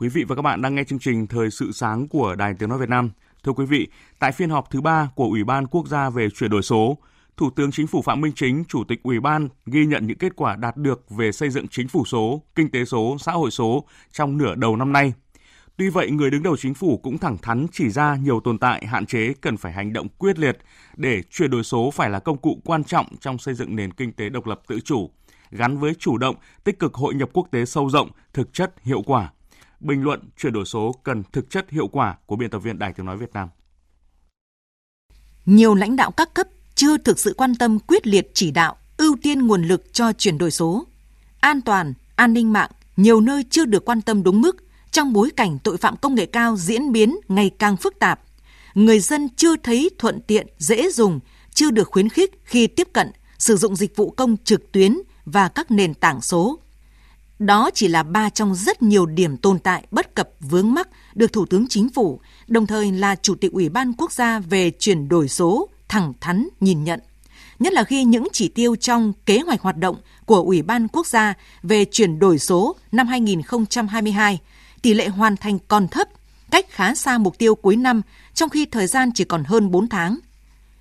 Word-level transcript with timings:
Quý 0.00 0.08
vị 0.08 0.24
và 0.24 0.36
các 0.36 0.42
bạn 0.42 0.62
đang 0.62 0.74
nghe 0.74 0.84
chương 0.84 0.98
trình 0.98 1.26
Thời 1.26 1.50
sự 1.50 1.72
sáng 1.72 2.08
của 2.08 2.34
Đài 2.34 2.54
Tiếng 2.54 2.68
Nói 2.68 2.78
Việt 2.78 2.88
Nam. 2.88 3.10
Thưa 3.44 3.52
quý 3.52 3.66
vị, 3.66 3.88
tại 4.18 4.32
phiên 4.32 4.50
họp 4.50 4.70
thứ 4.70 4.80
ba 4.80 5.08
của 5.14 5.24
Ủy 5.24 5.44
ban 5.44 5.66
Quốc 5.66 5.88
gia 5.88 6.10
về 6.10 6.30
chuyển 6.30 6.50
đổi 6.50 6.62
số, 6.62 6.98
Thủ 7.36 7.50
tướng 7.50 7.70
Chính 7.70 7.86
phủ 7.86 8.02
Phạm 8.02 8.20
Minh 8.20 8.32
Chính, 8.36 8.64
Chủ 8.68 8.84
tịch 8.84 9.02
Ủy 9.02 9.20
ban 9.20 9.48
ghi 9.66 9.86
nhận 9.86 10.06
những 10.06 10.18
kết 10.18 10.36
quả 10.36 10.56
đạt 10.56 10.76
được 10.76 11.10
về 11.10 11.32
xây 11.32 11.50
dựng 11.50 11.68
chính 11.68 11.88
phủ 11.88 12.04
số, 12.04 12.42
kinh 12.54 12.70
tế 12.70 12.84
số, 12.84 13.16
xã 13.20 13.32
hội 13.32 13.50
số 13.50 13.84
trong 14.12 14.38
nửa 14.38 14.54
đầu 14.54 14.76
năm 14.76 14.92
nay. 14.92 15.12
Tuy 15.76 15.88
vậy, 15.88 16.10
người 16.10 16.30
đứng 16.30 16.42
đầu 16.42 16.56
chính 16.56 16.74
phủ 16.74 16.98
cũng 16.98 17.18
thẳng 17.18 17.38
thắn 17.38 17.66
chỉ 17.72 17.90
ra 17.90 18.16
nhiều 18.16 18.40
tồn 18.40 18.58
tại, 18.58 18.86
hạn 18.86 19.06
chế 19.06 19.32
cần 19.40 19.56
phải 19.56 19.72
hành 19.72 19.92
động 19.92 20.08
quyết 20.08 20.38
liệt 20.38 20.58
để 20.96 21.22
chuyển 21.30 21.50
đổi 21.50 21.64
số 21.64 21.90
phải 21.90 22.10
là 22.10 22.18
công 22.18 22.38
cụ 22.38 22.60
quan 22.64 22.84
trọng 22.84 23.06
trong 23.20 23.38
xây 23.38 23.54
dựng 23.54 23.76
nền 23.76 23.92
kinh 23.92 24.12
tế 24.12 24.28
độc 24.28 24.46
lập 24.46 24.60
tự 24.66 24.80
chủ, 24.80 25.10
gắn 25.50 25.78
với 25.78 25.94
chủ 25.94 26.18
động, 26.18 26.36
tích 26.64 26.78
cực 26.78 26.94
hội 26.94 27.14
nhập 27.14 27.30
quốc 27.32 27.48
tế 27.50 27.64
sâu 27.64 27.90
rộng, 27.90 28.10
thực 28.32 28.52
chất, 28.52 28.74
hiệu 28.82 29.02
quả. 29.02 29.30
Bình 29.80 30.02
luận 30.02 30.20
chuyển 30.36 30.52
đổi 30.52 30.64
số 30.64 30.94
cần 31.02 31.22
thực 31.32 31.50
chất 31.50 31.70
hiệu 31.70 31.88
quả 31.88 32.16
của 32.26 32.36
biên 32.36 32.50
tập 32.50 32.58
viên 32.58 32.78
Đài 32.78 32.92
Tiếng 32.92 33.06
Nói 33.06 33.16
Việt 33.16 33.32
Nam. 33.32 33.48
Nhiều 35.46 35.74
lãnh 35.74 35.96
đạo 35.96 36.10
các 36.10 36.34
cấp 36.34 36.46
chưa 36.74 36.98
thực 36.98 37.18
sự 37.18 37.34
quan 37.36 37.54
tâm 37.54 37.78
quyết 37.78 38.06
liệt 38.06 38.30
chỉ 38.34 38.50
đạo, 38.50 38.76
ưu 38.96 39.16
tiên 39.22 39.46
nguồn 39.46 39.62
lực 39.62 39.92
cho 39.92 40.12
chuyển 40.12 40.38
đổi 40.38 40.50
số. 40.50 40.86
An 41.40 41.60
toàn, 41.60 41.94
an 42.16 42.32
ninh 42.32 42.52
mạng 42.52 42.70
nhiều 42.96 43.20
nơi 43.20 43.44
chưa 43.50 43.64
được 43.64 43.84
quan 43.84 44.02
tâm 44.02 44.22
đúng 44.22 44.40
mức 44.40 44.56
trong 44.90 45.12
bối 45.12 45.30
cảnh 45.36 45.58
tội 45.64 45.76
phạm 45.76 45.96
công 45.96 46.14
nghệ 46.14 46.26
cao 46.26 46.56
diễn 46.56 46.92
biến 46.92 47.16
ngày 47.28 47.50
càng 47.58 47.76
phức 47.76 47.98
tạp. 47.98 48.20
Người 48.74 49.00
dân 49.00 49.28
chưa 49.36 49.56
thấy 49.56 49.90
thuận 49.98 50.20
tiện, 50.20 50.46
dễ 50.58 50.90
dùng, 50.90 51.20
chưa 51.54 51.70
được 51.70 51.88
khuyến 51.88 52.08
khích 52.08 52.40
khi 52.44 52.66
tiếp 52.66 52.88
cận 52.92 53.10
sử 53.38 53.56
dụng 53.56 53.76
dịch 53.76 53.96
vụ 53.96 54.10
công 54.10 54.36
trực 54.44 54.72
tuyến 54.72 54.98
và 55.24 55.48
các 55.48 55.70
nền 55.70 55.94
tảng 55.94 56.20
số. 56.20 56.58
Đó 57.40 57.70
chỉ 57.74 57.88
là 57.88 58.02
ba 58.02 58.30
trong 58.30 58.54
rất 58.54 58.82
nhiều 58.82 59.06
điểm 59.06 59.36
tồn 59.36 59.58
tại 59.58 59.86
bất 59.90 60.14
cập 60.14 60.28
vướng 60.40 60.74
mắc 60.74 60.88
được 61.14 61.32
Thủ 61.32 61.46
tướng 61.46 61.66
Chính 61.68 61.88
phủ, 61.88 62.20
đồng 62.48 62.66
thời 62.66 62.92
là 62.92 63.14
Chủ 63.14 63.34
tịch 63.34 63.52
Ủy 63.52 63.68
ban 63.68 63.92
Quốc 63.92 64.12
gia 64.12 64.38
về 64.38 64.70
chuyển 64.78 65.08
đổi 65.08 65.28
số 65.28 65.68
thẳng 65.88 66.12
thắn 66.20 66.48
nhìn 66.60 66.84
nhận. 66.84 67.00
Nhất 67.58 67.72
là 67.72 67.84
khi 67.84 68.04
những 68.04 68.28
chỉ 68.32 68.48
tiêu 68.48 68.76
trong 68.76 69.12
kế 69.26 69.40
hoạch 69.40 69.60
hoạt 69.60 69.76
động 69.76 69.96
của 70.26 70.42
Ủy 70.42 70.62
ban 70.62 70.88
Quốc 70.88 71.06
gia 71.06 71.34
về 71.62 71.84
chuyển 71.84 72.18
đổi 72.18 72.38
số 72.38 72.76
năm 72.92 73.06
2022, 73.06 74.38
tỷ 74.82 74.94
lệ 74.94 75.08
hoàn 75.08 75.36
thành 75.36 75.58
còn 75.68 75.88
thấp, 75.88 76.08
cách 76.50 76.66
khá 76.70 76.94
xa 76.94 77.18
mục 77.18 77.38
tiêu 77.38 77.54
cuối 77.54 77.76
năm 77.76 78.02
trong 78.34 78.48
khi 78.48 78.66
thời 78.66 78.86
gian 78.86 79.10
chỉ 79.14 79.24
còn 79.24 79.44
hơn 79.44 79.70
4 79.70 79.88
tháng. 79.88 80.18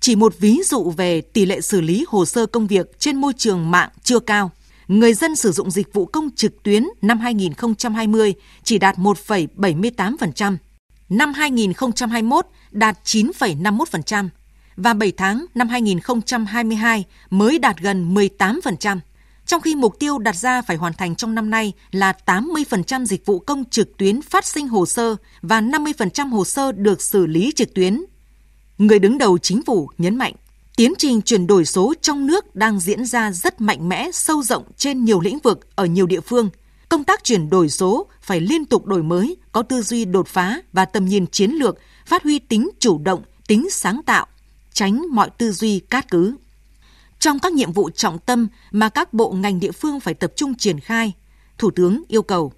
Chỉ 0.00 0.16
một 0.16 0.34
ví 0.38 0.60
dụ 0.64 0.90
về 0.90 1.20
tỷ 1.20 1.46
lệ 1.46 1.60
xử 1.60 1.80
lý 1.80 2.04
hồ 2.08 2.24
sơ 2.24 2.46
công 2.46 2.66
việc 2.66 2.98
trên 2.98 3.16
môi 3.16 3.32
trường 3.32 3.70
mạng 3.70 3.90
chưa 4.02 4.18
cao– 4.18 4.50
người 4.88 5.14
dân 5.14 5.36
sử 5.36 5.52
dụng 5.52 5.70
dịch 5.70 5.92
vụ 5.92 6.06
công 6.06 6.30
trực 6.36 6.62
tuyến 6.62 6.84
năm 7.02 7.18
2020 7.18 8.34
chỉ 8.62 8.78
đạt 8.78 8.96
1,78%, 8.98 10.56
năm 11.08 11.32
2021 11.32 12.46
đạt 12.70 12.98
9,51% 13.04 14.28
và 14.76 14.94
7 14.94 15.12
tháng 15.12 15.46
năm 15.54 15.68
2022 15.68 17.04
mới 17.30 17.58
đạt 17.58 17.78
gần 17.80 18.14
18%, 18.14 18.98
trong 19.46 19.60
khi 19.60 19.74
mục 19.74 19.98
tiêu 19.98 20.18
đặt 20.18 20.36
ra 20.36 20.62
phải 20.62 20.76
hoàn 20.76 20.92
thành 20.92 21.16
trong 21.16 21.34
năm 21.34 21.50
nay 21.50 21.72
là 21.90 22.12
80% 22.26 23.04
dịch 23.04 23.26
vụ 23.26 23.38
công 23.38 23.64
trực 23.64 23.96
tuyến 23.96 24.22
phát 24.22 24.44
sinh 24.44 24.68
hồ 24.68 24.86
sơ 24.86 25.16
và 25.42 25.60
50% 25.60 26.28
hồ 26.28 26.44
sơ 26.44 26.72
được 26.72 27.02
xử 27.02 27.26
lý 27.26 27.52
trực 27.56 27.74
tuyến. 27.74 28.04
Người 28.78 28.98
đứng 28.98 29.18
đầu 29.18 29.38
chính 29.38 29.62
phủ 29.62 29.90
nhấn 29.98 30.16
mạnh 30.16 30.34
Tiến 30.76 30.92
trình 30.98 31.22
chuyển 31.22 31.46
đổi 31.46 31.64
số 31.64 31.94
trong 32.02 32.26
nước 32.26 32.56
đang 32.56 32.80
diễn 32.80 33.04
ra 33.04 33.32
rất 33.32 33.60
mạnh 33.60 33.88
mẽ, 33.88 34.10
sâu 34.12 34.42
rộng 34.42 34.64
trên 34.76 35.04
nhiều 35.04 35.20
lĩnh 35.20 35.38
vực 35.38 35.76
ở 35.76 35.84
nhiều 35.84 36.06
địa 36.06 36.20
phương. 36.20 36.50
Công 36.88 37.04
tác 37.04 37.24
chuyển 37.24 37.50
đổi 37.50 37.68
số 37.68 38.06
phải 38.22 38.40
liên 38.40 38.64
tục 38.64 38.86
đổi 38.86 39.02
mới, 39.02 39.36
có 39.52 39.62
tư 39.62 39.82
duy 39.82 40.04
đột 40.04 40.28
phá 40.28 40.60
và 40.72 40.84
tầm 40.84 41.04
nhìn 41.04 41.26
chiến 41.26 41.50
lược, 41.50 41.78
phát 42.06 42.22
huy 42.22 42.38
tính 42.38 42.70
chủ 42.78 42.98
động, 42.98 43.22
tính 43.46 43.70
sáng 43.70 44.00
tạo, 44.06 44.26
tránh 44.72 45.02
mọi 45.10 45.30
tư 45.38 45.52
duy 45.52 45.78
cát 45.78 46.10
cứ. 46.10 46.36
Trong 47.18 47.38
các 47.38 47.52
nhiệm 47.52 47.72
vụ 47.72 47.90
trọng 47.90 48.18
tâm 48.18 48.48
mà 48.70 48.88
các 48.88 49.12
bộ 49.12 49.32
ngành 49.32 49.60
địa 49.60 49.72
phương 49.72 50.00
phải 50.00 50.14
tập 50.14 50.32
trung 50.36 50.54
triển 50.54 50.80
khai, 50.80 51.12
Thủ 51.58 51.70
tướng 51.70 52.02
yêu 52.08 52.22
cầu 52.22 52.52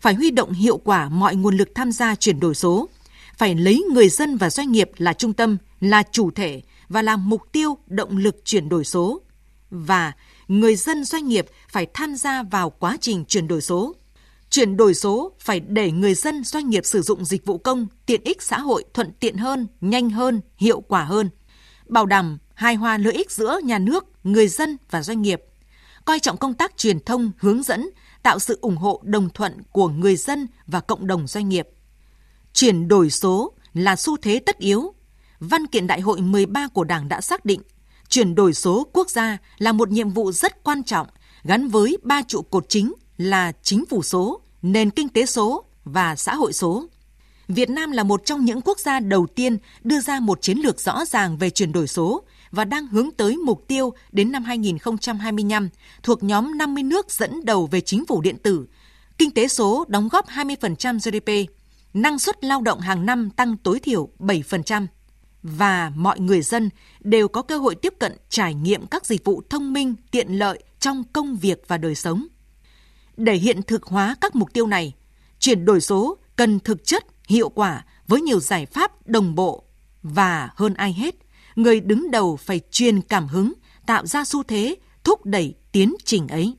phải 0.00 0.14
huy 0.14 0.30
động 0.30 0.52
hiệu 0.52 0.76
quả 0.76 1.08
mọi 1.08 1.36
nguồn 1.36 1.56
lực 1.56 1.68
tham 1.74 1.92
gia 1.92 2.14
chuyển 2.14 2.40
đổi 2.40 2.54
số, 2.54 2.88
phải 3.36 3.54
lấy 3.54 3.84
người 3.92 4.08
dân 4.08 4.36
và 4.36 4.50
doanh 4.50 4.72
nghiệp 4.72 4.90
là 4.96 5.12
trung 5.12 5.32
tâm, 5.32 5.56
là 5.80 6.02
chủ 6.12 6.30
thể, 6.30 6.62
và 6.88 7.02
là 7.02 7.16
mục 7.16 7.42
tiêu 7.52 7.78
động 7.86 8.16
lực 8.16 8.36
chuyển 8.44 8.68
đổi 8.68 8.84
số 8.84 9.20
và 9.70 10.12
người 10.48 10.76
dân 10.76 11.04
doanh 11.04 11.28
nghiệp 11.28 11.46
phải 11.68 11.86
tham 11.94 12.16
gia 12.16 12.42
vào 12.42 12.70
quá 12.70 12.96
trình 13.00 13.24
chuyển 13.24 13.48
đổi 13.48 13.60
số. 13.60 13.94
Chuyển 14.50 14.76
đổi 14.76 14.94
số 14.94 15.32
phải 15.40 15.60
để 15.60 15.90
người 15.90 16.14
dân 16.14 16.44
doanh 16.44 16.70
nghiệp 16.70 16.86
sử 16.86 17.02
dụng 17.02 17.24
dịch 17.24 17.46
vụ 17.46 17.58
công, 17.58 17.86
tiện 18.06 18.20
ích 18.24 18.42
xã 18.42 18.58
hội 18.58 18.84
thuận 18.94 19.12
tiện 19.20 19.36
hơn, 19.36 19.66
nhanh 19.80 20.10
hơn, 20.10 20.40
hiệu 20.56 20.80
quả 20.80 21.04
hơn. 21.04 21.30
Bảo 21.86 22.06
đảm 22.06 22.38
hài 22.54 22.74
hòa 22.74 22.98
lợi 22.98 23.12
ích 23.12 23.30
giữa 23.30 23.60
nhà 23.64 23.78
nước, 23.78 24.04
người 24.24 24.48
dân 24.48 24.76
và 24.90 25.02
doanh 25.02 25.22
nghiệp. 25.22 25.42
Coi 26.04 26.20
trọng 26.20 26.36
công 26.36 26.54
tác 26.54 26.76
truyền 26.76 27.00
thông, 27.00 27.32
hướng 27.38 27.62
dẫn, 27.62 27.90
tạo 28.22 28.38
sự 28.38 28.58
ủng 28.60 28.76
hộ 28.76 29.00
đồng 29.04 29.30
thuận 29.30 29.62
của 29.72 29.88
người 29.88 30.16
dân 30.16 30.46
và 30.66 30.80
cộng 30.80 31.06
đồng 31.06 31.26
doanh 31.26 31.48
nghiệp. 31.48 31.68
Chuyển 32.52 32.88
đổi 32.88 33.10
số 33.10 33.52
là 33.74 33.96
xu 33.96 34.16
thế 34.16 34.38
tất 34.38 34.58
yếu 34.58 34.93
văn 35.48 35.66
kiện 35.66 35.86
đại 35.86 36.00
hội 36.00 36.20
13 36.20 36.68
của 36.68 36.84
Đảng 36.84 37.08
đã 37.08 37.20
xác 37.20 37.44
định 37.44 37.60
chuyển 38.08 38.34
đổi 38.34 38.54
số 38.54 38.86
quốc 38.92 39.10
gia 39.10 39.38
là 39.58 39.72
một 39.72 39.90
nhiệm 39.90 40.10
vụ 40.10 40.32
rất 40.32 40.64
quan 40.64 40.82
trọng 40.82 41.06
gắn 41.44 41.68
với 41.68 41.98
ba 42.02 42.22
trụ 42.22 42.42
cột 42.42 42.66
chính 42.68 42.92
là 43.16 43.52
chính 43.62 43.84
phủ 43.86 44.02
số, 44.02 44.40
nền 44.62 44.90
kinh 44.90 45.08
tế 45.08 45.26
số 45.26 45.64
và 45.84 46.16
xã 46.16 46.34
hội 46.34 46.52
số. 46.52 46.86
Việt 47.48 47.70
Nam 47.70 47.90
là 47.90 48.02
một 48.02 48.22
trong 48.24 48.44
những 48.44 48.60
quốc 48.60 48.78
gia 48.78 49.00
đầu 49.00 49.26
tiên 49.26 49.58
đưa 49.82 50.00
ra 50.00 50.20
một 50.20 50.42
chiến 50.42 50.58
lược 50.58 50.80
rõ 50.80 51.04
ràng 51.04 51.36
về 51.36 51.50
chuyển 51.50 51.72
đổi 51.72 51.86
số 51.86 52.22
và 52.50 52.64
đang 52.64 52.86
hướng 52.86 53.10
tới 53.10 53.36
mục 53.36 53.64
tiêu 53.68 53.92
đến 54.12 54.32
năm 54.32 54.44
2025 54.44 55.68
thuộc 56.02 56.22
nhóm 56.22 56.58
50 56.58 56.82
nước 56.82 57.10
dẫn 57.10 57.44
đầu 57.44 57.66
về 57.66 57.80
chính 57.80 58.06
phủ 58.06 58.20
điện 58.20 58.36
tử. 58.42 58.66
Kinh 59.18 59.30
tế 59.30 59.48
số 59.48 59.84
đóng 59.88 60.08
góp 60.08 60.28
20% 60.28 60.98
GDP, 60.98 61.50
năng 61.94 62.18
suất 62.18 62.44
lao 62.44 62.60
động 62.60 62.80
hàng 62.80 63.06
năm 63.06 63.30
tăng 63.30 63.56
tối 63.56 63.80
thiểu 63.80 64.08
7% 64.18 64.86
và 65.44 65.92
mọi 65.96 66.20
người 66.20 66.42
dân 66.42 66.70
đều 67.00 67.28
có 67.28 67.42
cơ 67.42 67.58
hội 67.58 67.74
tiếp 67.74 67.94
cận 67.98 68.12
trải 68.28 68.54
nghiệm 68.54 68.86
các 68.86 69.06
dịch 69.06 69.24
vụ 69.24 69.42
thông 69.50 69.72
minh 69.72 69.94
tiện 70.10 70.28
lợi 70.38 70.62
trong 70.78 71.04
công 71.12 71.36
việc 71.36 71.62
và 71.68 71.78
đời 71.78 71.94
sống. 71.94 72.26
Để 73.16 73.34
hiện 73.34 73.62
thực 73.62 73.82
hóa 73.82 74.16
các 74.20 74.36
mục 74.36 74.52
tiêu 74.52 74.66
này, 74.66 74.92
chuyển 75.38 75.64
đổi 75.64 75.80
số 75.80 76.18
cần 76.36 76.60
thực 76.60 76.84
chất, 76.84 77.04
hiệu 77.28 77.48
quả 77.48 77.84
với 78.08 78.20
nhiều 78.20 78.40
giải 78.40 78.66
pháp 78.66 79.06
đồng 79.06 79.34
bộ 79.34 79.64
và 80.02 80.50
hơn 80.56 80.74
ai 80.74 80.92
hết, 80.92 81.14
người 81.56 81.80
đứng 81.80 82.10
đầu 82.10 82.36
phải 82.36 82.60
truyền 82.70 83.00
cảm 83.00 83.26
hứng, 83.26 83.52
tạo 83.86 84.06
ra 84.06 84.24
xu 84.24 84.42
thế, 84.42 84.76
thúc 85.04 85.26
đẩy 85.26 85.54
tiến 85.72 85.94
trình 86.04 86.28
ấy. 86.28 86.56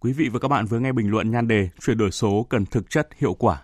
Quý 0.00 0.12
vị 0.12 0.28
và 0.32 0.38
các 0.38 0.48
bạn 0.48 0.66
vừa 0.66 0.78
nghe 0.78 0.92
bình 0.92 1.10
luận 1.10 1.30
nhan 1.30 1.48
đề 1.48 1.68
chuyển 1.80 1.98
đổi 1.98 2.10
số 2.10 2.46
cần 2.50 2.66
thực 2.66 2.90
chất 2.90 3.08
hiệu 3.18 3.34
quả 3.34 3.62